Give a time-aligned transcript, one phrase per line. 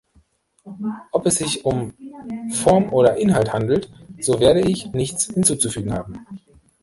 [1.11, 1.93] Ob es sich um
[2.49, 6.25] Form oder Inhalt handelt, so werde ich nichts hinzuzufügen haben.